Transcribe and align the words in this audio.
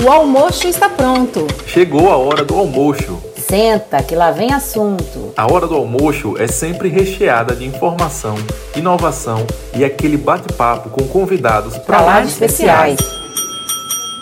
O 0.00 0.10
almoço 0.10 0.66
está 0.66 0.88
pronto. 0.88 1.46
Chegou 1.66 2.10
a 2.10 2.16
hora 2.16 2.44
do 2.44 2.56
almoço. 2.56 3.22
Senta, 3.36 4.02
que 4.02 4.14
lá 4.14 4.30
vem 4.30 4.52
assunto. 4.52 5.34
A 5.36 5.52
hora 5.52 5.66
do 5.66 5.74
almoço 5.74 6.34
é 6.38 6.46
sempre 6.46 6.88
recheada 6.88 7.54
de 7.54 7.66
informação, 7.66 8.34
inovação 8.74 9.46
e 9.76 9.84
aquele 9.84 10.16
bate-papo 10.16 10.88
com 10.88 11.06
convidados 11.08 11.76
para 11.76 12.00
lá 12.00 12.20
de 12.22 12.28
especiais. 12.28 12.98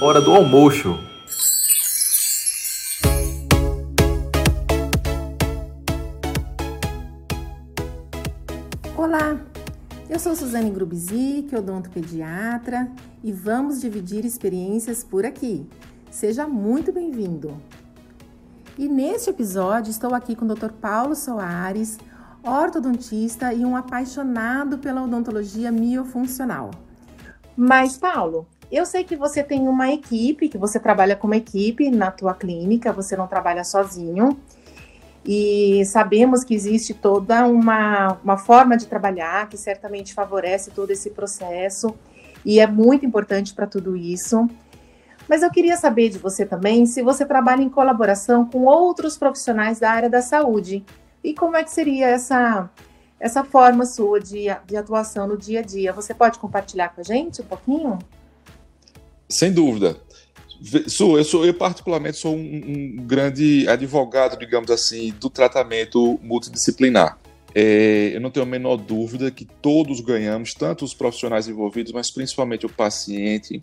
Hora 0.02 0.20
do 0.20 0.34
almoço. 0.34 0.98
Suzane 10.40 10.70
Grubzic, 10.70 11.54
odontopediatra, 11.54 12.90
e 13.22 13.30
vamos 13.30 13.78
dividir 13.78 14.24
experiências 14.24 15.04
por 15.04 15.26
aqui. 15.26 15.68
Seja 16.10 16.48
muito 16.48 16.90
bem-vindo! 16.90 17.60
E 18.78 18.88
neste 18.88 19.28
episódio 19.28 19.90
estou 19.90 20.14
aqui 20.14 20.34
com 20.34 20.46
o 20.46 20.54
Dr. 20.54 20.72
Paulo 20.80 21.14
Soares, 21.14 21.98
ortodontista 22.42 23.52
e 23.52 23.66
um 23.66 23.76
apaixonado 23.76 24.78
pela 24.78 25.04
odontologia 25.04 25.70
miofuncional. 25.70 26.70
Mas, 27.54 27.98
Paulo, 27.98 28.48
eu 28.72 28.86
sei 28.86 29.04
que 29.04 29.16
você 29.16 29.42
tem 29.42 29.68
uma 29.68 29.92
equipe, 29.92 30.48
que 30.48 30.56
você 30.56 30.80
trabalha 30.80 31.16
com 31.16 31.26
uma 31.26 31.36
equipe 31.36 31.90
na 31.90 32.10
tua 32.10 32.32
clínica, 32.32 32.94
você 32.94 33.14
não 33.14 33.26
trabalha 33.26 33.62
sozinho 33.62 34.40
e 35.32 35.84
sabemos 35.84 36.42
que 36.42 36.52
existe 36.52 36.92
toda 36.92 37.46
uma, 37.46 38.18
uma 38.24 38.36
forma 38.36 38.76
de 38.76 38.88
trabalhar 38.88 39.48
que 39.48 39.56
certamente 39.56 40.12
favorece 40.12 40.72
todo 40.72 40.90
esse 40.90 41.08
processo 41.10 41.94
e 42.44 42.58
é 42.58 42.66
muito 42.66 43.06
importante 43.06 43.54
para 43.54 43.64
tudo 43.64 43.96
isso. 43.96 44.50
Mas 45.28 45.44
eu 45.44 45.50
queria 45.52 45.76
saber 45.76 46.08
de 46.08 46.18
você 46.18 46.44
também 46.44 46.84
se 46.84 47.00
você 47.00 47.24
trabalha 47.24 47.62
em 47.62 47.68
colaboração 47.68 48.44
com 48.44 48.64
outros 48.64 49.16
profissionais 49.16 49.78
da 49.78 49.92
área 49.92 50.10
da 50.10 50.20
saúde 50.20 50.84
e 51.22 51.32
como 51.32 51.56
é 51.56 51.62
que 51.62 51.70
seria 51.70 52.08
essa, 52.08 52.68
essa 53.20 53.44
forma 53.44 53.86
sua 53.86 54.18
de, 54.18 54.46
de 54.66 54.76
atuação 54.76 55.28
no 55.28 55.38
dia 55.38 55.60
a 55.60 55.62
dia. 55.62 55.92
Você 55.92 56.12
pode 56.12 56.40
compartilhar 56.40 56.88
com 56.88 57.02
a 57.02 57.04
gente 57.04 57.40
um 57.40 57.46
pouquinho? 57.46 58.00
Sem 59.28 59.52
dúvida. 59.52 59.96
Sou, 60.88 61.16
eu 61.16 61.24
sou, 61.24 61.46
eu 61.46 61.54
particularmente 61.54 62.18
sou 62.18 62.36
um, 62.36 62.38
um, 62.38 63.06
grande 63.06 63.66
advogado, 63.66 64.38
digamos 64.38 64.70
assim, 64.70 65.10
do 65.18 65.30
tratamento 65.30 66.20
multidisciplinar. 66.22 67.18
É, 67.54 68.12
eu 68.14 68.20
não 68.20 68.30
tenho 68.30 68.44
a 68.44 68.48
menor 68.48 68.76
dúvida 68.76 69.30
que 69.30 69.44
todos 69.44 70.00
ganhamos, 70.00 70.54
tanto 70.54 70.84
os 70.84 70.92
profissionais 70.92 71.48
envolvidos, 71.48 71.92
mas 71.92 72.10
principalmente 72.10 72.66
o 72.66 72.68
paciente, 72.68 73.60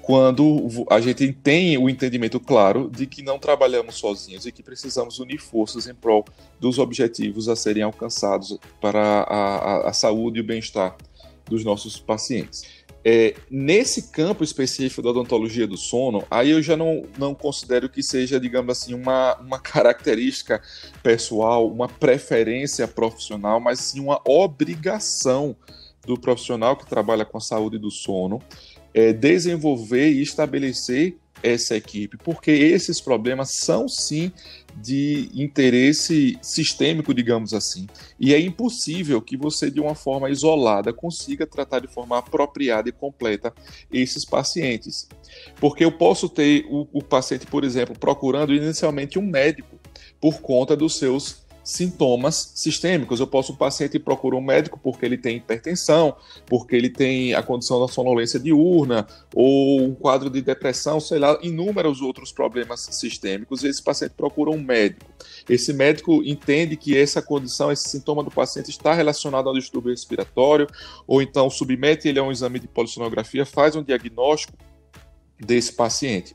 quando 0.00 0.86
a 0.90 1.00
gente 1.00 1.32
tem 1.32 1.76
o 1.78 1.88
entendimento 1.88 2.38
claro 2.38 2.90
de 2.90 3.06
que 3.06 3.22
não 3.22 3.38
trabalhamos 3.38 3.96
sozinhos 3.96 4.46
e 4.46 4.52
que 4.52 4.62
precisamos 4.62 5.18
unir 5.18 5.38
forças 5.38 5.86
em 5.86 5.94
prol 5.94 6.24
dos 6.60 6.78
objetivos 6.78 7.48
a 7.48 7.56
serem 7.56 7.82
alcançados 7.82 8.58
para 8.80 9.00
a, 9.00 9.56
a, 9.56 9.90
a 9.90 9.92
saúde 9.92 10.38
e 10.38 10.40
o 10.42 10.44
bem-estar 10.44 10.96
dos 11.46 11.64
nossos 11.64 11.98
pacientes. 11.98 12.81
É, 13.04 13.34
nesse 13.50 14.10
campo 14.10 14.44
específico 14.44 15.02
da 15.02 15.10
odontologia 15.10 15.66
do 15.66 15.76
sono, 15.76 16.24
aí 16.30 16.50
eu 16.50 16.62
já 16.62 16.76
não, 16.76 17.04
não 17.18 17.34
considero 17.34 17.88
que 17.88 18.02
seja, 18.02 18.38
digamos 18.38 18.70
assim, 18.70 18.94
uma, 18.94 19.36
uma 19.36 19.58
característica 19.60 20.62
pessoal, 21.02 21.68
uma 21.68 21.88
preferência 21.88 22.86
profissional, 22.86 23.58
mas 23.58 23.80
sim 23.80 24.00
uma 24.00 24.20
obrigação 24.24 25.56
do 26.06 26.18
profissional 26.18 26.76
que 26.76 26.86
trabalha 26.86 27.24
com 27.24 27.38
a 27.38 27.40
saúde 27.40 27.78
do 27.78 27.90
sono 27.90 28.40
é, 28.94 29.12
desenvolver 29.12 30.10
e 30.10 30.22
estabelecer 30.22 31.16
essa 31.42 31.76
equipe, 31.76 32.16
porque 32.18 32.50
esses 32.50 33.00
problemas 33.00 33.50
são 33.50 33.88
sim 33.88 34.32
de 34.76 35.28
interesse 35.34 36.38
sistêmico, 36.40 37.12
digamos 37.12 37.52
assim. 37.52 37.86
E 38.18 38.32
é 38.32 38.40
impossível 38.40 39.20
que 39.20 39.36
você, 39.36 39.70
de 39.70 39.80
uma 39.80 39.94
forma 39.94 40.30
isolada, 40.30 40.92
consiga 40.92 41.46
tratar 41.46 41.80
de 41.80 41.88
forma 41.88 42.18
apropriada 42.18 42.88
e 42.88 42.92
completa 42.92 43.52
esses 43.92 44.24
pacientes. 44.24 45.08
Porque 45.60 45.84
eu 45.84 45.92
posso 45.92 46.28
ter 46.28 46.64
o, 46.70 46.88
o 46.92 47.02
paciente, 47.02 47.46
por 47.46 47.64
exemplo, 47.64 47.98
procurando 47.98 48.54
inicialmente 48.54 49.18
um 49.18 49.22
médico 49.22 49.78
por 50.20 50.40
conta 50.40 50.76
dos 50.76 50.96
seus 50.98 51.41
sintomas 51.62 52.52
sistêmicos. 52.54 53.20
Eu 53.20 53.26
posso, 53.26 53.52
o 53.52 53.56
paciente 53.56 53.98
procurar 53.98 54.36
um 54.36 54.42
médico 54.42 54.78
porque 54.82 55.04
ele 55.04 55.16
tem 55.16 55.36
hipertensão, 55.36 56.16
porque 56.46 56.74
ele 56.74 56.90
tem 56.90 57.34
a 57.34 57.42
condição 57.42 57.80
da 57.80 57.92
sonolência 57.92 58.38
diurna, 58.38 59.06
ou 59.34 59.82
um 59.82 59.94
quadro 59.94 60.28
de 60.28 60.40
depressão, 60.40 61.00
sei 61.00 61.18
lá, 61.18 61.38
inúmeros 61.42 62.00
outros 62.00 62.32
problemas 62.32 62.88
sistêmicos, 62.90 63.62
e 63.62 63.68
esse 63.68 63.82
paciente 63.82 64.12
procura 64.16 64.50
um 64.50 64.60
médico. 64.60 65.10
Esse 65.48 65.72
médico 65.72 66.22
entende 66.24 66.76
que 66.76 66.96
essa 66.96 67.20
condição, 67.20 67.70
esse 67.70 67.88
sintoma 67.88 68.22
do 68.22 68.30
paciente 68.30 68.70
está 68.70 68.92
relacionado 68.94 69.48
ao 69.48 69.54
distúrbio 69.54 69.90
respiratório, 69.90 70.66
ou 71.06 71.22
então 71.22 71.48
submete 71.50 72.08
ele 72.08 72.18
a 72.18 72.22
um 72.22 72.32
exame 72.32 72.58
de 72.58 72.68
polissonografia, 72.68 73.46
faz 73.46 73.76
um 73.76 73.82
diagnóstico 73.82 74.56
desse 75.44 75.72
paciente. 75.72 76.34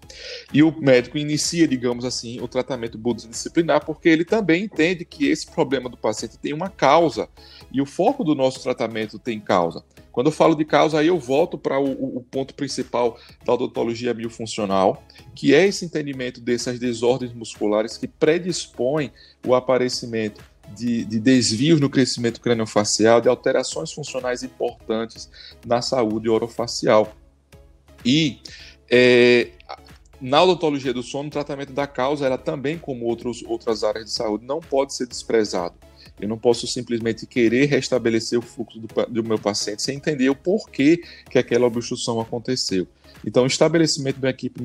E 0.53 0.62
o 0.62 0.75
médico 0.79 1.18
inicia, 1.18 1.68
digamos 1.68 2.06
assim, 2.06 2.40
o 2.41 2.47
tratamento 2.47 3.00
multidisciplinar 3.00 3.85
porque 3.85 4.09
ele 4.09 4.25
também 4.25 4.66
entende 4.66 5.06
que 5.06 5.28
esse 5.29 5.47
problema 5.47 5.90
do 5.90 5.97
paciente 5.97 6.38
tem 6.38 6.53
uma 6.53 6.69
causa 6.69 7.29
e 7.72 7.81
o 7.81 7.85
foco 7.85 8.23
do 8.23 8.35
nosso 8.35 8.62
tratamento 8.62 9.18
tem 9.18 9.40
causa. 9.40 9.84
Quando 10.12 10.28
eu 10.28 10.31
falo 10.31 10.56
de 10.56 10.66
causa, 10.66 11.00
aí 11.00 11.07
eu 11.07 11.19
volto 11.19 11.57
para 11.57 11.79
o, 11.79 12.18
o, 12.18 12.22
ponto 12.23 12.56
principal 12.56 13.19
da 13.45 13.53
odontologia 13.53 14.13
biofuncional, 14.13 15.03
que 15.35 15.53
é 15.53 15.68
esse 15.68 15.85
entendimento 15.85 16.41
dessas 16.41 16.79
desordens 16.79 17.34
musculares 17.34 17.97
que 17.97 18.07
predispõem 18.07 19.12
o 19.45 19.53
aparecimento 19.53 20.44
de, 20.75 21.06
de, 21.06 21.19
desvios 21.19 21.79
no 21.79 21.89
crescimento 21.89 22.41
craniofacial, 22.41 23.22
de 23.22 23.29
alterações 23.29 23.91
funcionais 23.91 24.41
importantes 24.41 25.29
na 25.66 25.84
saúde 25.84 26.28
orofacial. 26.28 27.13
E 28.03 28.39
é, 28.90 29.50
na 30.20 30.42
odontologia 30.44 30.94
do 30.94 31.03
sono, 31.03 31.28
o 31.28 31.31
tratamento 31.31 31.74
da 31.74 31.86
causa, 31.86 32.25
ela 32.25 32.38
também, 32.38 32.78
como 32.78 33.06
outros, 33.06 33.44
outras 33.46 33.84
áreas 33.84 34.06
de 34.06 34.12
saúde, 34.12 34.46
não 34.46 34.59
pode 34.59 34.94
ser 34.94 35.08
desprezado. 35.08 35.75
Eu 36.20 36.28
não 36.28 36.38
posso 36.38 36.66
simplesmente 36.66 37.28
querer 37.28 37.66
restabelecer 37.66 38.40
o 38.40 38.42
fluxo 38.42 38.80
do, 38.80 38.88
do 39.08 39.24
meu 39.24 39.38
paciente 39.38 39.84
sem 39.84 39.98
entender 39.98 40.30
o 40.30 40.36
porquê 40.36 41.03
que 41.30 41.38
aquela 41.38 41.68
obstrução 41.68 42.20
aconteceu. 42.20 42.88
Então, 43.25 43.44
o 43.44 43.48
estabelecimento 43.48 44.16
de 44.16 44.25
uma 44.25 44.30
equipe 44.30 44.62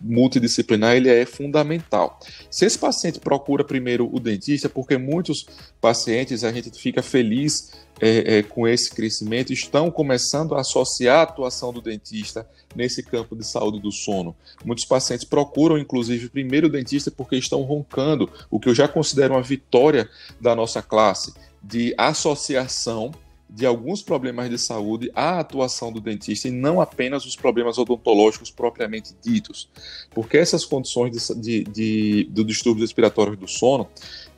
multidisciplinar 0.00 0.96
ele 0.96 1.08
é 1.08 1.24
fundamental. 1.24 2.18
Se 2.50 2.64
esse 2.64 2.78
paciente 2.78 3.20
procura 3.20 3.64
primeiro 3.64 4.08
o 4.12 4.18
dentista, 4.20 4.68
porque 4.68 4.96
muitos 4.96 5.46
pacientes 5.80 6.44
a 6.44 6.52
gente 6.52 6.70
fica 6.78 7.02
feliz 7.02 7.72
é, 8.04 8.38
é, 8.38 8.42
com 8.42 8.66
esse 8.66 8.90
crescimento, 8.90 9.52
estão 9.52 9.88
começando 9.88 10.56
a 10.56 10.60
associar 10.60 11.20
a 11.20 11.22
atuação 11.22 11.72
do 11.72 11.80
dentista 11.80 12.44
nesse 12.74 13.00
campo 13.00 13.36
de 13.36 13.46
saúde 13.46 13.78
do 13.78 13.92
sono. 13.92 14.34
Muitos 14.64 14.84
pacientes 14.84 15.24
procuram, 15.24 15.78
inclusive, 15.78 16.28
primeiro 16.28 16.66
o 16.66 16.70
dentista 16.70 17.12
porque 17.12 17.36
estão 17.36 17.62
roncando, 17.62 18.28
o 18.50 18.58
que 18.58 18.68
eu 18.68 18.74
já 18.74 18.88
considero 18.88 19.34
uma 19.34 19.42
vitória 19.42 20.10
da 20.40 20.56
nossa 20.56 20.82
classe 20.82 21.32
de 21.62 21.94
associação 21.96 23.12
de 23.48 23.66
alguns 23.66 24.02
problemas 24.02 24.50
de 24.50 24.58
saúde 24.58 25.10
à 25.14 25.38
atuação 25.38 25.92
do 25.92 26.00
dentista 26.00 26.48
e 26.48 26.50
não 26.50 26.80
apenas 26.80 27.24
os 27.24 27.36
problemas 27.36 27.78
odontológicos 27.78 28.50
propriamente 28.50 29.14
ditos. 29.22 29.68
Porque 30.10 30.38
essas 30.38 30.64
condições 30.64 31.12
de, 31.12 31.36
de, 31.36 31.64
de 31.64 32.24
do 32.30 32.44
distúrbio 32.44 32.82
respiratório 32.82 33.36
do 33.36 33.46
sono 33.46 33.88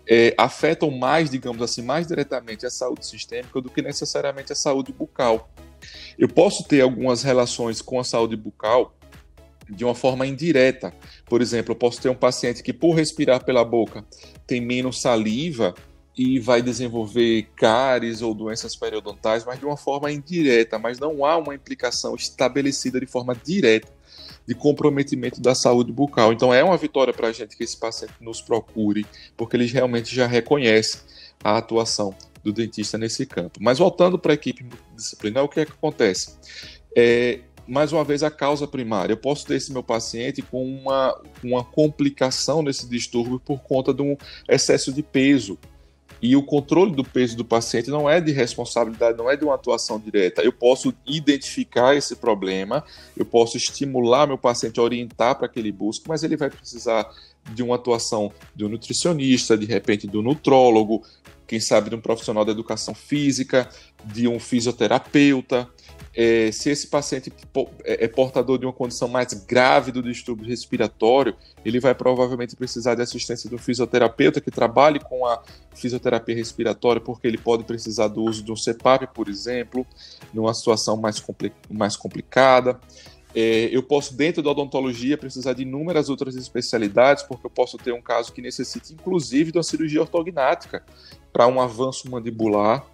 é, 0.07 0.35
afetam 0.37 0.91
mais, 0.91 1.31
digamos 1.31 1.63
assim, 1.63 1.83
mais 1.83 2.07
diretamente 2.07 2.67
a 2.67 2.71
saúde 2.71 3.07
sistêmica 3.07 3.61
do 3.61 3.71
que 3.71 3.83
necessariamente 3.83 4.53
a 4.53 4.57
saúde 4.57 4.93
bucal. 4.93 5.51
Eu 6.19 6.29
posso 6.29 6.65
ter 6.65 6.81
algumas 6.81 7.23
relações 7.23 7.81
com 7.81 7.99
a 7.99 8.05
saúde 8.05 8.37
bucal 8.37 8.95
de 9.69 9.85
uma 9.85 9.95
forma 9.95 10.27
indireta. 10.27 10.93
Por 11.27 11.41
exemplo, 11.41 11.73
eu 11.73 11.77
posso 11.77 12.01
ter 12.01 12.09
um 12.09 12.15
paciente 12.15 12.63
que, 12.63 12.73
por 12.73 12.95
respirar 12.95 13.45
pela 13.45 13.65
boca, 13.65 14.05
tem 14.47 14.61
menos 14.61 15.01
saliva 15.01 15.75
e 16.17 16.39
vai 16.39 16.63
desenvolver 16.63 17.49
cáries 17.57 18.23
ou 18.23 18.35
doenças 18.35 18.77
periodontais, 18.77 19.45
mas 19.45 19.59
de 19.59 19.67
uma 19.67 19.77
forma 19.77 20.13
indireta, 20.13 20.79
mas 20.79 20.99
não 20.99 21.25
há 21.25 21.37
uma 21.37 21.55
implicação 21.55 22.15
estabelecida 22.15 23.01
de 23.01 23.07
forma 23.07 23.35
direta 23.35 23.94
de 24.47 24.55
comprometimento 24.55 25.41
da 25.41 25.55
saúde 25.55 25.93
bucal. 25.93 26.33
Então 26.33 26.53
é 26.53 26.63
uma 26.63 26.77
vitória 26.77 27.13
para 27.13 27.29
a 27.29 27.33
gente 27.33 27.57
que 27.57 27.65
esse 27.65 27.77
paciente 27.77 28.15
nos 28.21 28.41
procure, 28.41 29.07
porque 29.37 29.57
ele 29.57 29.67
realmente 29.67 30.15
já 30.15 30.27
reconhece 30.27 30.99
a 31.43 31.59
atuação 31.59 32.15
do 32.43 32.53
dentista 32.53 32.99
nesse 32.99 33.25
campo. 33.27 33.59
Mas 33.61 33.79
voltando 33.79 34.19
para 34.19 34.33
a 34.33 34.35
equipe 34.35 34.67
disciplinar, 34.95 35.45
o 35.45 35.49
que 35.49 35.61
é 35.61 35.65
que 35.65 35.73
acontece? 35.73 36.37
É, 36.97 37.41
mais 37.67 37.93
uma 37.93 38.05
vez, 38.05 38.23
a 38.23 38.31
causa 38.31 38.67
primária. 38.67 39.13
Eu 39.13 39.17
posso 39.17 39.47
ter 39.47 39.57
esse 39.57 39.73
meu 39.73 39.83
paciente 39.83 40.43
com 40.43 40.65
uma, 40.65 41.19
uma 41.43 41.65
complicação 41.65 42.63
nesse 42.63 42.87
distúrbio 42.87 43.41
por 43.41 43.61
conta 43.61 43.93
de 43.93 44.03
um 44.03 44.17
excesso 44.49 44.93
de 44.93 45.03
peso 45.03 45.59
e 46.23 46.35
o 46.37 46.43
controle 46.43 46.93
do 46.93 47.05
peso 47.05 47.37
do 47.37 47.45
paciente 47.45 47.91
não 47.91 48.09
é 48.09 48.21
de 48.21 48.33
responsabilidade, 48.33 49.19
não 49.19 49.31
é 49.31 49.37
de 49.37 49.45
uma 49.45 49.55
atuação 49.55 50.01
direta. 50.01 50.43
Eu 50.43 50.53
posso 50.53 50.95
identificar 51.07 51.95
esse 51.95 52.17
problema, 52.17 52.83
eu 53.17 53.27
posso 53.27 53.57
estimular 53.57 54.27
meu 54.27 54.39
paciente 54.39 54.81
a 54.81 54.83
orientar 54.83 55.37
para 55.37 55.49
que 55.49 55.59
ele 55.59 55.71
busque, 55.71 56.09
mas 56.09 56.23
ele 56.23 56.37
vai 56.37 56.49
precisar 56.49 57.11
de 57.53 57.63
uma 57.63 57.75
atuação 57.75 58.33
de 58.57 58.65
um 58.65 58.69
nutricionista, 58.71 59.57
de 59.57 59.67
repente 59.67 60.07
do 60.07 60.23
nutrólogo, 60.23 61.03
quem 61.47 61.61
sabe 61.61 61.91
de 61.91 61.97
um 61.97 62.01
profissional 62.01 62.45
da 62.45 62.53
educação 62.53 62.95
física, 62.95 63.69
de 64.05 64.27
um 64.27 64.41
fisioterapeuta 64.41 65.69
é, 66.17 66.53
se 66.53 66.71
esse 66.71 66.87
paciente 66.87 67.33
é, 67.85 68.05
é 68.05 68.09
portador 68.09 68.57
de 68.57 68.65
uma 68.65 68.73
condição 68.73 69.09
mais 69.09 69.33
grave 69.33 69.91
do 69.91 70.01
distúrbio 70.01 70.47
respiratório, 70.47 71.35
ele 71.65 71.81
vai 71.81 71.93
provavelmente 71.93 72.55
precisar 72.55 72.95
de 72.95 73.03
assistência 73.03 73.49
de 73.49 73.57
um 73.57 73.59
fisioterapeuta 73.59 74.41
que 74.41 74.51
trabalhe 74.51 75.01
com 75.01 75.27
a 75.27 75.43
fisioterapia 75.75 76.37
respiratória, 76.37 77.01
porque 77.01 77.27
ele 77.27 77.39
pode 77.39 77.65
precisar 77.65 78.09
do 78.09 78.23
uso 78.23 78.45
de 78.45 78.53
um 78.53 78.57
CPAP, 78.57 79.09
por 79.13 79.29
exemplo, 79.29 79.85
numa 80.33 80.55
situação 80.55 80.97
mais, 80.97 81.19
compli 81.19 81.53
mais 81.69 81.97
complicada. 81.97 82.79
É, 83.35 83.69
eu 83.73 83.83
posso, 83.83 84.15
dentro 84.17 84.41
da 84.41 84.51
odontologia, 84.53 85.19
precisar 85.19 85.55
de 85.55 85.63
inúmeras 85.63 86.09
outras 86.09 86.37
especialidades, 86.37 87.25
porque 87.25 87.45
eu 87.45 87.51
posso 87.51 87.77
ter 87.77 87.93
um 87.93 88.01
caso 88.01 88.33
que 88.33 88.41
necessite, 88.41 88.93
inclusive, 88.93 89.51
de 89.51 89.59
uma 89.59 89.65
cirurgia 89.65 90.01
ortognática 90.01 90.85
para 91.33 91.49
um 91.49 91.61
avanço 91.61 92.09
mandibular 92.09 92.87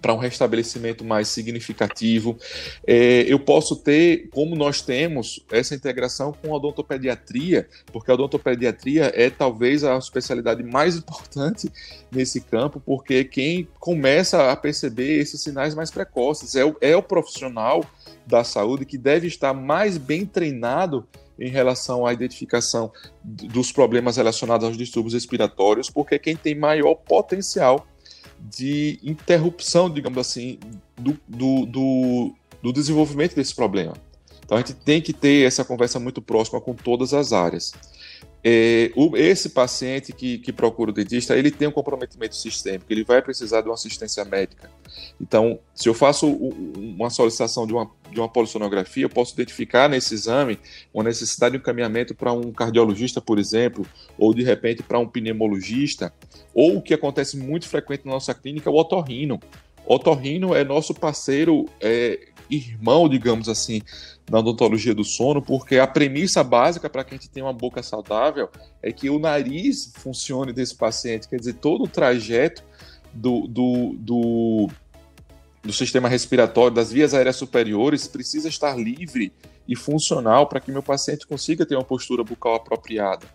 para 0.00 0.14
um 0.14 0.18
restabelecimento 0.18 1.04
mais 1.04 1.28
significativo. 1.28 2.38
É, 2.86 3.22
eu 3.28 3.38
posso 3.38 3.76
ter, 3.76 4.28
como 4.30 4.54
nós 4.54 4.80
temos, 4.80 5.44
essa 5.50 5.74
integração 5.74 6.32
com 6.32 6.52
a 6.52 6.56
odontopediatria, 6.56 7.68
porque 7.92 8.10
a 8.10 8.14
odontopediatria 8.14 9.12
é 9.14 9.30
talvez 9.30 9.84
a 9.84 9.96
especialidade 9.96 10.62
mais 10.62 10.96
importante 10.96 11.70
nesse 12.10 12.40
campo, 12.40 12.80
porque 12.84 13.24
quem 13.24 13.68
começa 13.78 14.50
a 14.50 14.56
perceber 14.56 15.18
esses 15.18 15.40
sinais 15.40 15.74
mais 15.74 15.90
precoces 15.90 16.54
é 16.54 16.64
o, 16.64 16.76
é 16.80 16.96
o 16.96 17.02
profissional 17.02 17.84
da 18.26 18.42
saúde 18.42 18.84
que 18.84 18.98
deve 18.98 19.26
estar 19.26 19.54
mais 19.54 19.96
bem 19.96 20.26
treinado 20.26 21.06
em 21.38 21.50
relação 21.50 22.06
à 22.06 22.12
identificação 22.12 22.90
dos 23.22 23.70
problemas 23.70 24.16
relacionados 24.16 24.66
aos 24.66 24.76
distúrbios 24.76 25.14
respiratórios, 25.14 25.90
porque 25.90 26.18
quem 26.18 26.34
tem 26.34 26.54
maior 26.54 26.94
potencial 26.94 27.86
de 28.40 28.98
interrupção, 29.02 29.90
digamos 29.90 30.18
assim, 30.18 30.58
do, 30.96 31.18
do, 31.26 31.66
do, 31.66 32.34
do 32.62 32.72
desenvolvimento 32.72 33.34
desse 33.34 33.54
problema. 33.54 33.94
Então 34.44 34.56
a 34.56 34.60
gente 34.60 34.74
tem 34.74 35.02
que 35.02 35.12
ter 35.12 35.46
essa 35.46 35.64
conversa 35.64 35.98
muito 35.98 36.22
próxima 36.22 36.60
com 36.60 36.74
todas 36.74 37.12
as 37.12 37.32
áreas. 37.32 37.72
É, 38.48 38.92
o, 38.94 39.16
esse 39.16 39.48
paciente 39.48 40.12
que, 40.12 40.38
que 40.38 40.52
procura 40.52 40.92
o 40.92 40.94
dentista, 40.94 41.36
ele 41.36 41.50
tem 41.50 41.66
um 41.66 41.72
comprometimento 41.72 42.36
sistêmico, 42.36 42.84
ele 42.88 43.02
vai 43.02 43.20
precisar 43.20 43.60
de 43.60 43.66
uma 43.66 43.74
assistência 43.74 44.24
médica. 44.24 44.70
Então, 45.20 45.58
se 45.74 45.88
eu 45.88 45.94
faço 45.94 46.28
uma 46.28 47.10
solicitação 47.10 47.66
de 47.66 47.72
uma, 47.72 47.90
de 48.08 48.20
uma 48.20 48.28
polissonografia, 48.28 49.02
eu 49.02 49.10
posso 49.10 49.34
identificar 49.34 49.88
nesse 49.88 50.14
exame 50.14 50.60
uma 50.94 51.02
necessidade 51.02 51.54
de 51.54 51.58
encaminhamento 51.58 52.14
para 52.14 52.32
um 52.32 52.52
cardiologista, 52.52 53.20
por 53.20 53.40
exemplo, 53.40 53.84
ou 54.16 54.32
de 54.32 54.44
repente 54.44 54.80
para 54.80 55.00
um 55.00 55.08
pneumologista, 55.08 56.14
ou 56.54 56.76
o 56.76 56.82
que 56.82 56.94
acontece 56.94 57.36
muito 57.36 57.68
frequente 57.68 58.06
na 58.06 58.12
nossa 58.12 58.32
clínica, 58.32 58.70
o 58.70 58.78
otorrino. 58.78 59.40
O 59.84 59.94
otorrino 59.94 60.54
é 60.54 60.62
nosso 60.62 60.94
parceiro 60.94 61.64
é, 61.80 62.28
irmão, 62.50 63.08
digamos 63.08 63.48
assim, 63.48 63.82
na 64.30 64.38
odontologia 64.38 64.94
do 64.94 65.04
sono, 65.04 65.40
porque 65.40 65.78
a 65.78 65.86
premissa 65.86 66.42
básica 66.42 66.90
para 66.90 67.04
que 67.04 67.14
a 67.14 67.16
gente 67.16 67.30
tenha 67.30 67.46
uma 67.46 67.52
boca 67.52 67.82
saudável 67.82 68.48
é 68.82 68.92
que 68.92 69.08
o 69.08 69.18
nariz 69.18 69.92
funcione 69.94 70.52
desse 70.52 70.74
paciente, 70.74 71.28
quer 71.28 71.36
dizer, 71.36 71.54
todo 71.54 71.84
o 71.84 71.88
trajeto 71.88 72.62
do, 73.12 73.46
do, 73.46 73.94
do, 73.98 74.70
do 75.62 75.72
sistema 75.72 76.08
respiratório, 76.08 76.74
das 76.74 76.92
vias 76.92 77.14
aéreas 77.14 77.36
superiores, 77.36 78.06
precisa 78.06 78.48
estar 78.48 78.76
livre 78.76 79.32
e 79.68 79.74
funcional 79.74 80.46
para 80.46 80.60
que 80.60 80.70
meu 80.70 80.82
paciente 80.82 81.26
consiga 81.26 81.66
ter 81.66 81.74
uma 81.74 81.84
postura 81.84 82.22
bucal 82.22 82.54
apropriada. 82.54 83.26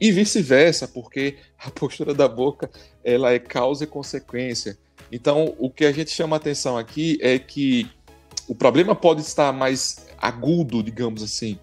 E 0.00 0.10
vice-versa, 0.12 0.88
porque 0.88 1.36
a 1.58 1.70
postura 1.70 2.12
da 2.12 2.28
boca 2.28 2.70
ela 3.02 3.32
é 3.32 3.38
causa 3.38 3.84
e 3.84 3.86
consequência. 3.86 4.76
Então, 5.10 5.54
o 5.58 5.70
que 5.70 5.84
a 5.84 5.92
gente 5.92 6.10
chama 6.10 6.36
atenção 6.36 6.76
aqui 6.76 7.18
é 7.20 7.38
que 7.38 7.88
o 8.48 8.54
problema 8.54 8.94
pode 8.94 9.22
estar 9.22 9.52
mais 9.52 10.06
agudo, 10.18 10.82
digamos 10.82 11.22
assim, 11.22 11.58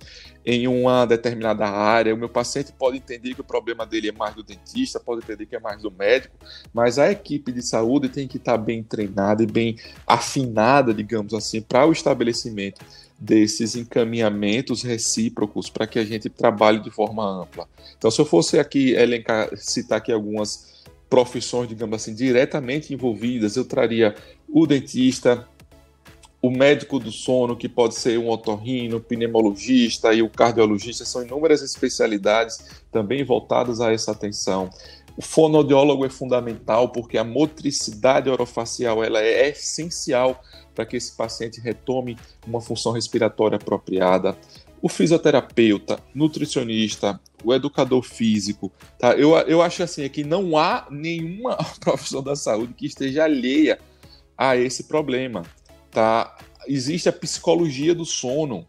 em 0.46 0.68
uma 0.68 1.06
determinada 1.06 1.68
área. 1.68 2.14
O 2.14 2.18
meu 2.18 2.30
paciente 2.30 2.72
pode 2.72 2.98
entender 2.98 3.34
que 3.34 3.42
o 3.42 3.44
problema 3.44 3.86
dele 3.86 4.10
é 4.10 4.12
mais 4.12 4.36
do 4.36 4.44
dentista, 4.44 5.00
pode 5.00 5.24
entender 5.24 5.46
que 5.46 5.56
é 5.56 5.60
mais 5.60 5.82
do 5.82 5.92
médico, 5.92 6.36
mas 6.74 6.98
a 6.98 7.12
equipe 7.12 7.52
de 7.52 7.62
saúde 7.62 8.10
tem 8.10 8.28
que 8.28 8.38
estar 8.38 8.58
bem 8.58 8.84
treinada 8.84 9.44
e 9.44 9.48
bem 9.48 9.78
afinada, 10.06 10.94
digamos 10.94 11.34
assim, 11.34 11.62
para 11.62 11.86
o 11.86 11.92
estabelecimento 11.92 12.84
desses 13.20 13.76
encaminhamentos 13.76 14.82
recíprocos 14.82 15.70
para 15.70 15.86
que 15.86 16.00
a 16.00 16.04
gente 16.04 16.28
trabalhe 16.28 16.80
de 16.80 16.90
forma 16.90 17.24
ampla. 17.24 17.68
Então, 17.96 18.10
se 18.10 18.20
eu 18.20 18.26
fosse 18.26 18.58
aqui 18.58 18.94
elencar, 18.94 19.56
citar 19.56 20.00
aqui 20.00 20.12
algumas 20.12 20.72
profissões, 21.08 21.68
digamos 21.68 22.02
assim, 22.02 22.16
diretamente 22.16 22.94
envolvidas, 22.94 23.58
eu 23.58 23.66
traria 23.66 24.16
o 24.50 24.66
dentista, 24.66 25.48
o 26.42 26.50
médico 26.50 27.00
do 27.00 27.12
sono, 27.12 27.56
que 27.56 27.70
pode 27.70 27.94
ser 27.94 28.18
um 28.18 28.30
otorrino, 28.30 29.00
pneumologista 29.00 30.12
e 30.12 30.24
o 30.24 30.30
cardiologista, 30.30 31.06
são 31.06 31.22
inúmeras 31.22 31.62
especialidades 31.62 32.82
também 32.92 33.24
voltadas 33.24 33.80
a 33.80 33.94
essa 33.94 34.12
atenção. 34.12 34.70
O 35.16 35.22
fonoaudiólogo 35.22 36.04
é 36.04 36.10
fundamental 36.10 36.90
porque 36.90 37.18
a 37.18 37.24
motricidade 37.24 38.30
orofacial 38.30 39.04
ela 39.04 39.22
é 39.22 39.50
essencial 39.50 40.42
para 40.74 40.86
que 40.86 40.98
esse 40.98 41.16
paciente 41.16 41.62
retome 41.62 42.18
uma 42.48 42.62
função 42.62 42.92
respiratória 42.92 43.58
apropriada. 43.58 44.36
O 44.82 44.90
fisioterapeuta, 44.90 46.00
nutricionista, 46.16 47.20
o 47.44 47.54
educador 47.54 48.02
físico, 48.02 48.72
tá? 48.98 49.14
Eu, 49.14 49.36
eu 49.42 49.62
acho 49.62 49.84
assim 49.84 50.04
é 50.04 50.10
que 50.10 50.24
não 50.24 50.58
há 50.58 50.88
nenhuma 50.90 51.56
profissão 51.80 52.24
da 52.24 52.36
saúde 52.36 52.74
que 52.74 52.88
esteja 52.88 53.26
alheia 53.26 53.78
a 54.36 54.58
esse 54.58 54.86
problema 54.86 55.44
tá? 55.92 56.38
Existe 56.68 57.10
a 57.10 57.14
psicologia 57.14 57.94
do 57.94 58.06
sono, 58.06 58.66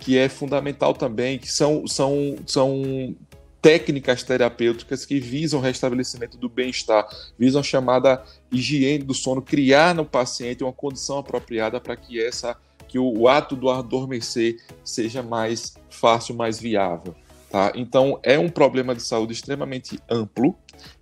que 0.00 0.18
é 0.18 0.28
fundamental 0.28 0.94
também, 0.94 1.38
que 1.38 1.50
são, 1.50 1.86
são, 1.86 2.36
são 2.46 3.14
técnicas 3.60 4.24
terapêuticas 4.24 5.06
que 5.06 5.20
visam 5.20 5.60
o 5.60 5.62
restabelecimento 5.62 6.36
do 6.36 6.48
bem-estar, 6.48 7.06
visam 7.38 7.60
a 7.60 7.64
chamada 7.64 8.22
higiene 8.50 9.04
do 9.04 9.14
sono, 9.14 9.40
criar 9.40 9.94
no 9.94 10.04
paciente 10.04 10.64
uma 10.64 10.72
condição 10.72 11.18
apropriada 11.18 11.80
para 11.80 11.96
que 11.96 12.20
essa 12.20 12.56
que 12.88 12.98
o, 12.98 13.20
o, 13.20 13.26
ato 13.26 13.56
do 13.56 13.70
adormecer 13.70 14.58
seja 14.84 15.22
mais 15.22 15.74
fácil, 15.88 16.34
mais 16.34 16.60
viável. 16.60 17.14
Tá? 17.50 17.72
Então, 17.74 18.20
é 18.22 18.38
um 18.38 18.50
problema 18.50 18.94
de 18.94 19.02
saúde 19.02 19.32
extremamente 19.32 19.98
amplo, 20.10 20.54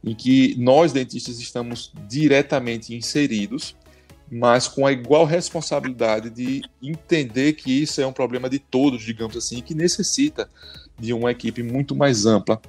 em 0.05 0.15
que 0.15 0.55
nós, 0.57 0.93
dentistas, 0.93 1.41
estamos 1.41 1.93
diretamente 2.07 2.95
inseridos, 2.95 3.75
mas 4.31 4.69
com 4.69 4.87
a 4.87 4.93
igual 4.93 5.25
responsabilidade 5.25 6.31
de 6.31 6.63
entender 6.81 7.55
que 7.55 7.83
isso 7.83 8.01
é 8.01 8.07
um 8.07 8.13
problema 8.13 8.49
de 8.49 8.59
todos, 8.59 9.03
digamos 9.03 9.37
assim, 9.37 9.61
que 9.61 9.75
necessita 9.75 10.49
de 10.99 11.13
uma 11.13 11.33
equipe 11.33 11.63
muito 11.63 11.97
mais 11.97 12.27
ampla 12.27 12.61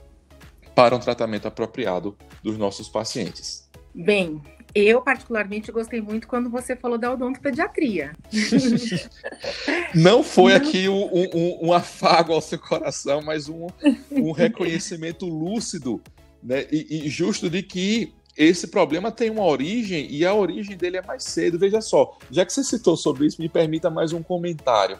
para 0.73 0.95
um 0.95 0.99
tratamento 0.99 1.47
apropriado 1.47 2.17
dos 2.41 2.57
nossos 2.57 2.89
pacientes. 2.89 3.69
Bem, 3.93 4.41
eu 4.73 5.01
particularmente 5.01 5.71
gostei 5.71 6.01
muito 6.01 6.27
quando 6.27 6.49
você 6.49 6.75
falou 6.75 6.97
da 6.97 7.11
odontopediatria. 7.11 8.15
Não 9.93 10.23
foi 10.23 10.53
Não. 10.53 10.57
aqui 10.57 10.87
um, 10.87 11.09
um, 11.13 11.67
um, 11.67 11.73
afago 11.73 12.33
ao 12.33 12.41
seu 12.41 12.57
coração, 12.57 13.21
mas 13.21 13.49
um, 13.49 13.67
um 14.11 14.31
reconhecimento 14.31 15.25
lúcido 15.25 16.01
né, 16.41 16.65
e, 16.71 17.05
e 17.05 17.09
justo 17.09 17.49
de 17.49 17.61
que 17.61 18.13
esse 18.37 18.67
problema 18.67 19.11
tem 19.11 19.29
uma 19.29 19.45
origem 19.45 20.07
e 20.09 20.25
a 20.25 20.33
origem 20.33 20.77
dele 20.77 20.97
é 20.97 21.01
mais 21.01 21.23
cedo. 21.23 21.59
Veja 21.59 21.81
só, 21.81 22.17
já 22.29 22.45
que 22.45 22.53
você 22.53 22.63
citou 22.63 22.95
sobre 22.95 23.25
isso, 23.25 23.41
me 23.41 23.49
permita 23.49 23.89
mais 23.89 24.13
um 24.13 24.23
comentário. 24.23 24.97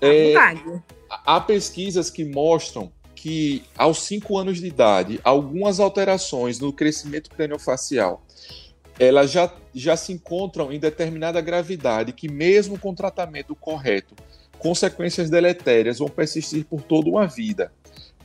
É, 0.00 0.34
há 1.08 1.40
pesquisas 1.40 2.10
que 2.10 2.24
mostram 2.24 2.90
que 3.14 3.62
aos 3.76 4.02
5 4.02 4.36
anos 4.36 4.58
de 4.58 4.66
idade, 4.66 5.20
algumas 5.22 5.78
alterações 5.78 6.58
no 6.58 6.72
crescimento 6.72 7.30
craniofacial 7.30 8.24
elas 8.98 9.30
já, 9.30 9.52
já 9.74 9.96
se 9.96 10.12
encontram 10.12 10.72
em 10.72 10.78
determinada 10.78 11.40
gravidade, 11.40 12.12
que 12.12 12.28
mesmo 12.28 12.78
com 12.78 12.94
tratamento 12.94 13.54
correto, 13.54 14.14
consequências 14.58 15.30
deletérias 15.30 15.98
vão 15.98 16.08
persistir 16.08 16.64
por 16.64 16.82
toda 16.82 17.08
uma 17.08 17.26
vida. 17.26 17.72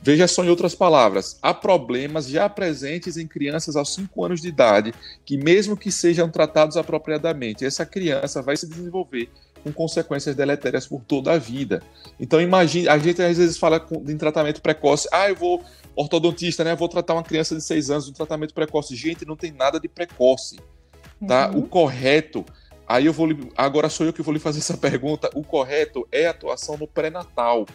Veja 0.02 0.28
só 0.28 0.44
em 0.44 0.48
outras 0.48 0.74
palavras, 0.74 1.38
há 1.42 1.52
problemas 1.52 2.28
já 2.28 2.48
presentes 2.48 3.16
em 3.16 3.26
crianças 3.26 3.76
aos 3.76 3.92
5 3.94 4.24
anos 4.24 4.40
de 4.40 4.48
idade 4.48 4.94
que, 5.24 5.36
mesmo 5.36 5.76
que 5.76 5.90
sejam 5.90 6.30
tratados 6.30 6.76
apropriadamente, 6.76 7.64
essa 7.64 7.84
criança 7.84 8.40
vai 8.40 8.56
se 8.56 8.68
desenvolver 8.68 9.28
com 9.62 9.72
consequências 9.72 10.36
deletérias 10.36 10.86
por 10.86 11.02
toda 11.02 11.32
a 11.32 11.38
vida. 11.38 11.82
Então 12.18 12.40
imagine, 12.40 12.88
a 12.88 12.96
gente 12.96 13.20
às 13.20 13.36
vezes 13.36 13.58
fala 13.58 13.84
em 14.06 14.16
tratamento 14.16 14.62
precoce, 14.62 15.08
ah, 15.12 15.28
eu 15.28 15.34
vou 15.34 15.64
ortodontista, 15.98 16.62
né? 16.62 16.76
Vou 16.76 16.88
tratar 16.88 17.14
uma 17.14 17.24
criança 17.24 17.56
de 17.56 17.62
6 17.62 17.90
anos, 17.90 18.08
um 18.08 18.12
tratamento 18.12 18.54
precoce. 18.54 18.94
Gente, 18.94 19.26
não 19.26 19.36
tem 19.36 19.50
nada 19.50 19.80
de 19.80 19.88
precoce. 19.88 20.58
Tá? 21.26 21.50
Uhum. 21.50 21.58
O 21.58 21.62
correto, 21.66 22.44
aí 22.86 23.06
eu 23.06 23.12
vou 23.12 23.28
agora 23.56 23.88
sou 23.88 24.06
eu 24.06 24.12
que 24.12 24.22
vou 24.22 24.32
lhe 24.32 24.38
fazer 24.38 24.60
essa 24.60 24.76
pergunta. 24.78 25.28
O 25.34 25.42
correto 25.42 26.06
é 26.12 26.28
a 26.28 26.30
atuação 26.30 26.76
no 26.76 26.86
pré-natal. 26.86 27.66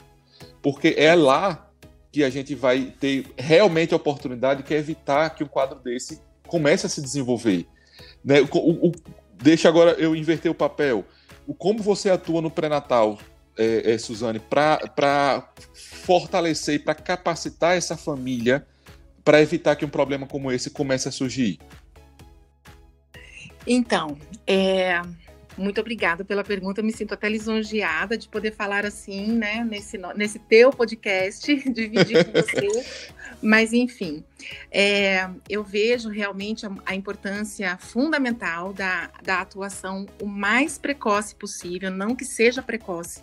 Porque 0.62 0.96
é 0.98 1.14
lá 1.14 1.70
que 2.14 2.24
a 2.24 2.30
gente 2.30 2.54
vai 2.54 2.94
ter 3.00 3.26
realmente 3.36 3.92
a 3.92 3.98
oportunidade 3.98 4.62
que 4.62 4.72
é 4.72 4.78
evitar 4.78 5.32
que 5.32 5.44
um 5.44 5.48
quadro 5.48 5.80
desse 5.80 6.22
comece 6.48 6.86
a 6.86 6.90
se 6.90 7.02
desenvolver. 7.02 7.66
Né? 8.24 8.40
O, 8.42 8.88
o, 8.88 8.92
deixa 9.34 9.68
agora 9.68 9.94
eu 9.94 10.16
inverter 10.16 10.52
o 10.52 10.54
papel. 10.54 11.04
O, 11.48 11.56
como 11.56 11.82
você 11.82 12.12
atua 12.12 12.40
no 12.40 12.52
pré-natal, 12.52 13.18
é, 13.58 13.94
é, 13.94 13.98
Suzane, 13.98 14.38
para 14.38 15.50
fortalecer 15.74 16.76
e 16.76 16.80
para 16.80 16.94
capacitar 16.94 17.76
essa 17.76 17.98
família 17.98 18.64
para 19.26 19.42
evitar 19.42 19.76
que 19.76 19.84
um 19.84 19.90
problema 19.90 20.28
como 20.28 20.52
esse 20.52 20.70
comece 20.70 21.10
a 21.10 21.12
surgir? 21.12 21.58
Então, 23.66 24.18
é, 24.46 25.02
muito 25.58 25.80
obrigada 25.80 26.26
pela 26.26 26.44
pergunta. 26.44 26.82
Me 26.82 26.92
sinto 26.92 27.14
até 27.14 27.30
lisonjeada 27.30 28.18
de 28.18 28.28
poder 28.28 28.54
falar 28.54 28.86
assim, 28.86 29.32
né, 29.32 29.64
nesse, 29.64 29.98
nesse 30.16 30.40
teu 30.40 30.72
podcast, 30.72 31.56
dividir 31.72 32.26
com 32.26 32.32
você. 32.32 32.86
Mas, 33.42 33.74
enfim, 33.74 34.24
é, 34.72 35.30
eu 35.50 35.64
vejo 35.64 36.10
realmente 36.10 36.66
a, 36.66 36.72
a, 36.86 36.96
importância 36.96 37.78
fundamental 37.78 38.74
da, 38.74 39.12
da 39.22 39.42
atuação 39.42 40.06
o 40.22 40.26
mais 40.26 40.78
precoce 40.78 41.36
possível, 41.36 41.92
não 41.92 42.16
que 42.16 42.26
seja 42.26 42.62
precoce, 42.62 43.22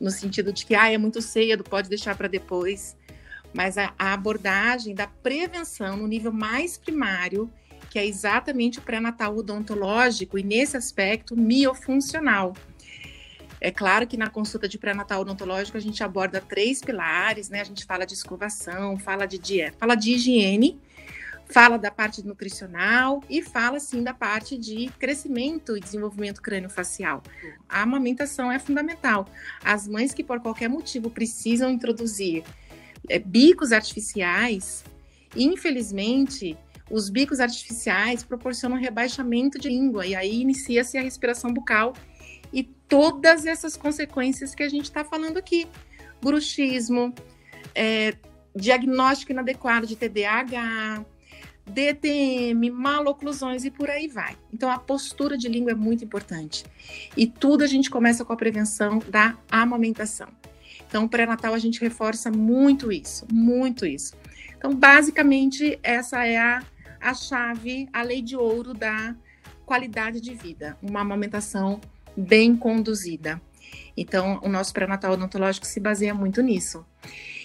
no 0.00 0.10
sentido 0.10 0.52
de 0.52 0.64
que 0.64 0.74
ah, 0.74 0.90
é 0.90 0.96
muito 0.96 1.20
cedo, 1.20 1.62
pode 1.62 1.88
deixar 1.88 2.16
para 2.16 2.28
depois, 2.28 2.96
mas 3.52 3.76
a, 3.76 3.92
a 3.98 4.14
abordagem 4.14 4.94
da 4.94 5.06
prevenção 5.06 5.96
no 5.96 6.06
nível 6.06 6.32
mais 6.32 6.78
primário 6.78 7.50
que 7.90 7.98
é 7.98 8.06
exatamente 8.06 8.78
o 8.78 8.82
pré-natal 8.82 9.36
odontológico 9.36 10.38
e, 10.38 10.44
nesse 10.44 10.76
aspecto, 10.76 11.36
miofuncional. 11.36 12.54
É 13.60 13.70
claro 13.70 14.06
que 14.06 14.16
na 14.16 14.30
consulta 14.30 14.66
de 14.66 14.78
pré-natal 14.78 15.20
odontológico 15.20 15.76
a 15.76 15.80
gente 15.80 16.02
aborda 16.02 16.40
três 16.40 16.80
pilares, 16.80 17.50
né? 17.50 17.60
A 17.60 17.64
gente 17.64 17.84
fala 17.84 18.06
de 18.06 18.14
escovação, 18.14 18.96
fala 18.96 19.26
de 19.26 19.38
dieta, 19.38 19.76
fala 19.78 19.96
de 19.96 20.12
higiene, 20.12 20.80
fala 21.44 21.76
da 21.76 21.90
parte 21.90 22.24
nutricional 22.24 23.22
e 23.28 23.42
fala 23.42 23.80
sim 23.80 24.02
da 24.02 24.14
parte 24.14 24.56
de 24.56 24.88
crescimento 24.98 25.76
e 25.76 25.80
desenvolvimento 25.80 26.40
crânio-facial. 26.40 27.22
A 27.68 27.82
amamentação 27.82 28.50
é 28.50 28.58
fundamental. 28.58 29.28
As 29.62 29.86
mães 29.86 30.14
que 30.14 30.24
por 30.24 30.40
qualquer 30.40 30.68
motivo 30.68 31.10
precisam 31.10 31.68
introduzir 31.68 32.44
é, 33.08 33.18
bicos 33.18 33.72
artificiais, 33.72 34.84
infelizmente, 35.36 36.56
os 36.90 37.08
bicos 37.08 37.40
artificiais 37.40 38.22
proporcionam 38.22 38.76
rebaixamento 38.76 39.58
de 39.58 39.68
língua 39.68 40.06
e 40.06 40.14
aí 40.14 40.40
inicia-se 40.40 40.98
a 40.98 41.02
respiração 41.02 41.52
bucal 41.52 41.94
e 42.52 42.64
todas 42.64 43.46
essas 43.46 43.76
consequências 43.76 44.54
que 44.54 44.62
a 44.62 44.68
gente 44.68 44.84
está 44.84 45.04
falando 45.04 45.38
aqui. 45.38 45.66
Bruxismo, 46.20 47.14
é, 47.74 48.14
diagnóstico 48.54 49.32
inadequado 49.32 49.86
de 49.86 49.96
TDAH, 49.96 51.04
DTM, 51.64 52.70
maloclusões 52.70 53.64
e 53.64 53.70
por 53.70 53.88
aí 53.88 54.08
vai. 54.08 54.36
Então 54.52 54.70
a 54.70 54.78
postura 54.78 55.38
de 55.38 55.48
língua 55.48 55.72
é 55.72 55.76
muito 55.76 56.04
importante. 56.04 56.64
E 57.16 57.26
tudo 57.26 57.62
a 57.62 57.66
gente 57.66 57.88
começa 57.88 58.24
com 58.24 58.32
a 58.32 58.36
prevenção 58.36 58.98
da 59.08 59.38
amamentação. 59.50 60.28
Então, 60.90 61.06
pré-natal 61.06 61.54
a 61.54 61.58
gente 61.58 61.80
reforça 61.80 62.32
muito 62.32 62.90
isso, 62.90 63.24
muito 63.32 63.86
isso. 63.86 64.12
Então, 64.58 64.74
basicamente, 64.74 65.78
essa 65.84 66.26
é 66.26 66.36
a 66.36 66.62
a 67.00 67.14
chave, 67.14 67.88
a 67.92 68.02
lei 68.02 68.22
de 68.22 68.36
ouro 68.36 68.74
da 68.74 69.14
qualidade 69.64 70.20
de 70.20 70.34
vida, 70.34 70.76
uma 70.82 71.00
amamentação 71.00 71.80
bem 72.16 72.56
conduzida. 72.56 73.40
Então, 73.96 74.40
o 74.42 74.48
nosso 74.48 74.72
pré-natal 74.72 75.12
odontológico 75.12 75.66
se 75.66 75.78
baseia 75.78 76.14
muito 76.14 76.42
nisso. 76.42 76.84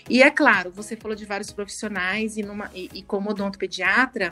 E 0.10 0.22
é 0.22 0.30
claro, 0.30 0.72
você 0.72 0.96
falou 0.96 1.16
de 1.16 1.26
vários 1.26 1.52
profissionais 1.52 2.38
e, 2.38 2.44
numa, 2.44 2.70
e, 2.74 2.90
e 2.94 3.04
como 3.04 3.30
odontopediatra, 3.30 4.32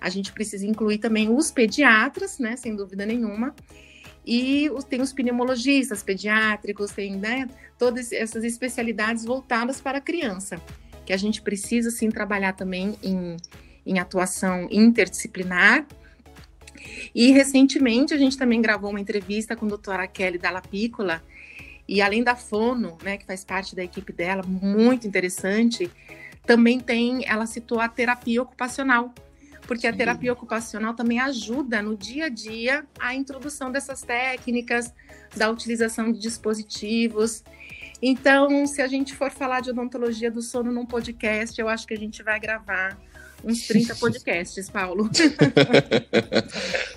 a 0.00 0.08
gente 0.08 0.32
precisa 0.32 0.66
incluir 0.66 0.98
também 0.98 1.30
os 1.30 1.50
pediatras, 1.50 2.38
né, 2.38 2.56
sem 2.56 2.76
dúvida 2.76 3.06
nenhuma, 3.06 3.54
e 4.26 4.70
tem 4.88 5.00
os 5.00 5.12
pneumologistas 5.12 6.02
pediátricos, 6.02 6.92
tem 6.92 7.16
né, 7.16 7.48
todas 7.78 8.12
essas 8.12 8.44
especialidades 8.44 9.24
voltadas 9.24 9.80
para 9.80 9.98
a 9.98 10.00
criança, 10.00 10.60
que 11.04 11.12
a 11.12 11.16
gente 11.16 11.42
precisa 11.42 11.90
sim 11.90 12.10
trabalhar 12.10 12.54
também 12.54 12.98
em 13.02 13.36
em 13.86 13.98
atuação 13.98 14.68
interdisciplinar. 14.70 15.86
E 17.14 17.30
recentemente 17.32 18.12
a 18.12 18.18
gente 18.18 18.36
também 18.36 18.60
gravou 18.60 18.90
uma 18.90 19.00
entrevista 19.00 19.56
com 19.56 19.66
a 19.66 19.68
doutora 19.68 20.06
Kelly 20.06 20.38
Dalla 20.38 20.60
Piccola, 20.60 21.22
e 21.86 22.00
além 22.00 22.22
da 22.22 22.34
Fono, 22.34 22.96
né, 23.02 23.18
que 23.18 23.26
faz 23.26 23.44
parte 23.44 23.76
da 23.76 23.84
equipe 23.84 24.12
dela, 24.12 24.42
muito 24.42 25.06
interessante, 25.06 25.90
também 26.46 26.80
tem, 26.80 27.26
ela 27.26 27.46
citou 27.46 27.80
a 27.80 27.88
terapia 27.88 28.42
ocupacional, 28.42 29.12
porque 29.66 29.86
a 29.86 29.92
terapia 29.92 30.32
ocupacional 30.32 30.94
também 30.94 31.20
ajuda 31.20 31.82
no 31.82 31.96
dia 31.96 32.26
a 32.26 32.28
dia 32.28 32.86
a 32.98 33.14
introdução 33.14 33.70
dessas 33.70 34.02
técnicas, 34.02 34.92
da 35.36 35.50
utilização 35.50 36.12
de 36.12 36.18
dispositivos. 36.18 37.42
Então, 38.02 38.66
se 38.66 38.82
a 38.82 38.86
gente 38.86 39.14
for 39.14 39.30
falar 39.30 39.60
de 39.60 39.70
odontologia 39.70 40.30
do 40.30 40.42
sono 40.42 40.70
num 40.70 40.84
podcast, 40.84 41.58
eu 41.58 41.68
acho 41.68 41.86
que 41.86 41.94
a 41.94 41.98
gente 41.98 42.22
vai 42.22 42.38
gravar 42.38 42.98
uns 43.44 43.66
30 43.66 43.94
podcasts, 44.00 44.70
Paulo. 44.70 45.10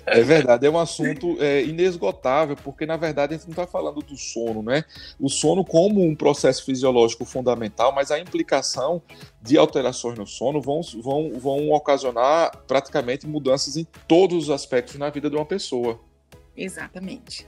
é 0.06 0.22
verdade, 0.22 0.66
é 0.66 0.70
um 0.70 0.78
assunto 0.78 1.36
é, 1.40 1.62
inesgotável, 1.64 2.56
porque 2.56 2.86
na 2.86 2.96
verdade 2.96 3.34
a 3.34 3.36
gente 3.36 3.46
não 3.46 3.52
está 3.52 3.66
falando 3.66 4.00
do 4.00 4.16
sono, 4.16 4.62
né? 4.62 4.84
O 5.20 5.28
sono 5.28 5.64
como 5.64 6.02
um 6.02 6.14
processo 6.14 6.64
fisiológico 6.64 7.24
fundamental, 7.24 7.94
mas 7.94 8.10
a 8.10 8.18
implicação 8.18 9.02
de 9.40 9.58
alterações 9.58 10.18
no 10.18 10.26
sono 10.26 10.60
vão, 10.60 10.80
vão, 11.02 11.38
vão 11.38 11.70
ocasionar 11.70 12.56
praticamente 12.66 13.26
mudanças 13.26 13.76
em 13.76 13.86
todos 14.06 14.44
os 14.44 14.50
aspectos 14.50 14.96
na 14.96 15.10
vida 15.10 15.28
de 15.28 15.36
uma 15.36 15.46
pessoa. 15.46 16.00
Exatamente. 16.56 17.46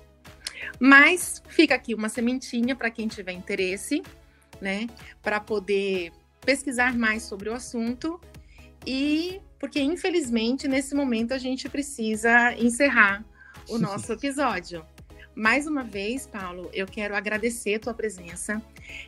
Mas 0.78 1.42
fica 1.48 1.74
aqui 1.74 1.94
uma 1.94 2.08
sementinha 2.08 2.76
para 2.76 2.90
quem 2.90 3.08
tiver 3.08 3.32
interesse, 3.32 4.02
né? 4.60 4.86
Para 5.22 5.40
poder 5.40 6.12
pesquisar 6.44 6.96
mais 6.96 7.22
sobre 7.22 7.48
o 7.48 7.54
assunto 7.54 8.20
e 8.86 9.40
porque 9.58 9.80
infelizmente 9.80 10.66
nesse 10.66 10.94
momento 10.94 11.32
a 11.32 11.38
gente 11.38 11.68
precisa 11.68 12.54
encerrar 12.58 13.24
o 13.68 13.76
nosso 13.78 14.12
episódio. 14.12 14.84
Mais 15.34 15.66
uma 15.66 15.82
vez, 15.84 16.26
Paulo, 16.26 16.68
eu 16.72 16.86
quero 16.86 17.14
agradecer 17.14 17.76
a 17.76 17.80
tua 17.80 17.94
presença. 17.94 18.60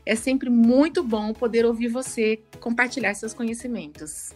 É 0.06 0.14
sempre 0.14 0.48
muito 0.48 1.02
bom 1.02 1.32
poder 1.32 1.66
ouvir 1.66 1.88
você 1.88 2.40
compartilhar 2.60 3.12
seus 3.14 3.34
conhecimentos. 3.34 4.32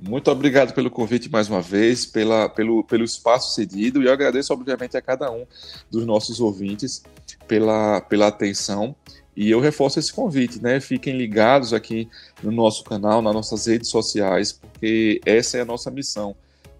Muito 0.00 0.30
obrigado 0.30 0.74
pelo 0.74 0.90
convite 0.90 1.28
mais 1.28 1.48
uma 1.48 1.60
vez, 1.60 2.06
pela, 2.06 2.48
pelo, 2.48 2.84
pelo 2.84 3.04
espaço 3.04 3.54
cedido, 3.54 4.00
e 4.00 4.06
eu 4.06 4.12
agradeço, 4.12 4.52
obviamente, 4.52 4.96
a 4.96 5.02
cada 5.02 5.30
um 5.30 5.44
dos 5.90 6.06
nossos 6.06 6.38
ouvintes 6.38 7.02
pela, 7.48 8.00
pela 8.02 8.28
atenção. 8.28 8.94
E 9.40 9.52
eu 9.52 9.60
reforço 9.60 10.00
esse 10.00 10.12
convite, 10.12 10.60
né? 10.60 10.80
Fiquem 10.80 11.16
ligados 11.16 11.72
aqui 11.72 12.08
no 12.42 12.50
nosso 12.50 12.82
canal, 12.82 13.22
nas 13.22 13.32
nossas 13.32 13.66
redes 13.66 13.88
sociais, 13.88 14.50
porque 14.50 15.20
essa 15.24 15.56
é 15.56 15.60
a 15.60 15.64
nossa 15.64 15.92
missão 15.92 16.34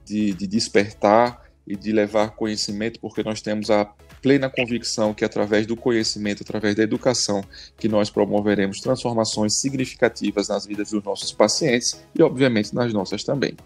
de, 0.04 0.34
de 0.34 0.44
despertar 0.44 1.40
e 1.64 1.76
de 1.76 1.92
levar 1.92 2.32
conhecimento, 2.32 2.98
porque 2.98 3.22
nós 3.22 3.40
temos 3.40 3.70
a 3.70 3.84
plena 4.20 4.50
convicção 4.50 5.14
que 5.14 5.24
através 5.24 5.68
do 5.68 5.76
conhecimento, 5.76 6.42
através 6.42 6.74
da 6.74 6.82
educação, 6.82 7.44
que 7.76 7.86
nós 7.86 8.10
promoveremos 8.10 8.80
transformações 8.80 9.54
significativas 9.54 10.48
nas 10.48 10.66
vidas 10.66 10.90
dos 10.90 11.04
nossos 11.04 11.30
pacientes 11.30 12.04
e, 12.12 12.20
obviamente, 12.24 12.74
nas 12.74 12.92
nossas 12.92 13.22
também. 13.22 13.56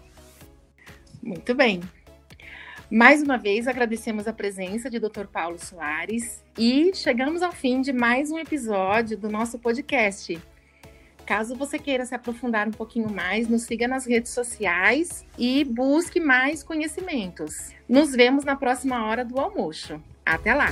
Muito 1.23 1.55
bem. 1.55 1.81
Mais 2.93 3.23
uma 3.23 3.39
vez 3.39 3.67
agradecemos 3.67 4.27
a 4.27 4.31
presença 4.31 4.87
de 4.87 4.99
Dr. 4.99 5.25
Paulo 5.25 5.57
Soares 5.57 6.43
e 6.55 6.91
chegamos 6.93 7.41
ao 7.41 7.51
fim 7.51 7.81
de 7.81 7.91
mais 7.91 8.29
um 8.29 8.37
episódio 8.37 9.17
do 9.17 9.27
nosso 9.27 9.57
podcast. 9.57 10.39
Caso 11.25 11.55
você 11.55 11.79
queira 11.79 12.05
se 12.05 12.13
aprofundar 12.13 12.67
um 12.67 12.71
pouquinho 12.71 13.09
mais, 13.09 13.47
nos 13.47 13.63
siga 13.63 13.87
nas 13.87 14.05
redes 14.05 14.31
sociais 14.31 15.25
e 15.39 15.63
busque 15.63 16.19
mais 16.19 16.61
conhecimentos. 16.61 17.71
Nos 17.89 18.11
vemos 18.11 18.45
na 18.45 18.55
próxima 18.55 19.03
hora 19.07 19.25
do 19.25 19.39
almoço. 19.39 19.99
Até 20.23 20.53
lá! 20.53 20.67